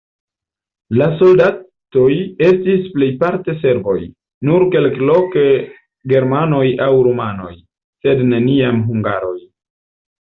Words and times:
La 0.99 1.07
soldatoj 1.17 2.05
estis 2.47 2.87
plejparte 2.95 3.55
serboj, 3.65 3.97
nur 4.49 4.65
kelkloke 4.77 5.45
germanoj 6.15 6.65
aŭ 6.87 6.91
rumanoj, 7.09 7.55
sed 8.07 8.27
neniam 8.33 8.85
hungaroj. 8.91 9.37